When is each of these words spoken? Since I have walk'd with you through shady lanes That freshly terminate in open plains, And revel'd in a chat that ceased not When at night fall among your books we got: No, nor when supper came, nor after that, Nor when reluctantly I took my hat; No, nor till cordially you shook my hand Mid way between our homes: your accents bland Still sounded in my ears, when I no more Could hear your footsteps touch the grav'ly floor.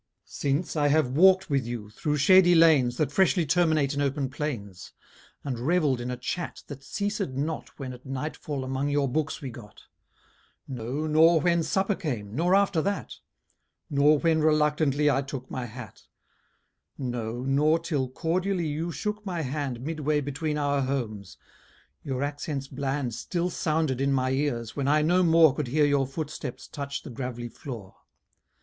Since 0.25 0.75
I 0.75 0.87
have 0.87 1.11
walk'd 1.15 1.45
with 1.45 1.63
you 1.67 1.91
through 1.91 2.17
shady 2.17 2.55
lanes 2.55 2.97
That 2.97 3.11
freshly 3.11 3.45
terminate 3.45 3.93
in 3.93 4.01
open 4.01 4.31
plains, 4.31 4.93
And 5.43 5.59
revel'd 5.59 6.01
in 6.01 6.09
a 6.09 6.17
chat 6.17 6.63
that 6.69 6.81
ceased 6.81 7.29
not 7.33 7.77
When 7.77 7.93
at 7.93 8.03
night 8.03 8.35
fall 8.35 8.63
among 8.63 8.89
your 8.89 9.07
books 9.07 9.41
we 9.41 9.51
got: 9.51 9.83
No, 10.67 11.05
nor 11.05 11.39
when 11.39 11.61
supper 11.61 11.93
came, 11.93 12.33
nor 12.35 12.55
after 12.55 12.81
that, 12.81 13.17
Nor 13.91 14.17
when 14.17 14.41
reluctantly 14.41 15.07
I 15.07 15.21
took 15.21 15.51
my 15.51 15.65
hat; 15.67 16.07
No, 16.97 17.41
nor 17.43 17.77
till 17.77 18.09
cordially 18.09 18.65
you 18.69 18.91
shook 18.91 19.23
my 19.23 19.41
hand 19.41 19.81
Mid 19.81 19.99
way 19.99 20.19
between 20.19 20.57
our 20.57 20.81
homes: 20.81 21.37
your 22.01 22.23
accents 22.23 22.67
bland 22.67 23.13
Still 23.13 23.51
sounded 23.51 24.01
in 24.01 24.11
my 24.11 24.31
ears, 24.31 24.75
when 24.75 24.87
I 24.87 25.03
no 25.03 25.21
more 25.21 25.53
Could 25.53 25.67
hear 25.67 25.85
your 25.85 26.07
footsteps 26.07 26.67
touch 26.67 27.03
the 27.03 27.11
grav'ly 27.11 27.49
floor. 27.49 27.97